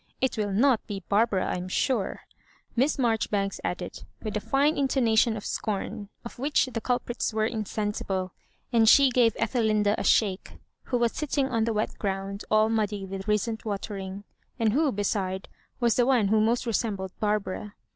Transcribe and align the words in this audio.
It 0.19 0.35
will 0.35 0.51
not 0.51 0.87
be 0.87 1.03
Barbara, 1.07 1.45
I 1.47 1.57
am 1.57 1.67
sure," 1.67 2.21
Miss 2.75 2.97
Marjoribanks 2.97 3.61
added, 3.63 4.03
with 4.23 4.35
a 4.35 4.39
fine 4.39 4.75
intonation 4.75 5.37
of 5.37 5.45
scorn, 5.45 6.09
of 6.25 6.39
which 6.39 6.65
the 6.65 6.81
culprits 6.81 7.35
were 7.35 7.45
insensible; 7.45 8.31
and 8.73 8.89
she 8.89 9.11
gave 9.11 9.35
Ethelinda 9.35 9.93
a 9.99 10.03
shake, 10.03 10.53
who 10.85 10.97
was 10.97 11.11
sitting 11.11 11.49
on 11.49 11.65
the 11.65 11.73
wet 11.73 11.99
ground, 11.99 12.45
all 12.49 12.67
muddy 12.67 13.05
with 13.05 13.27
recent 13.27 13.63
watering, 13.63 14.23
and 14.57 14.73
who, 14.73 14.91
beside, 14.91 15.47
was 15.79 15.97
the 15.97 16.05
one 16.07 16.29
who 16.29 16.41
most 16.41 16.65
resem 16.65 16.95
bled 16.97 17.11
Barbara. 17.19 17.75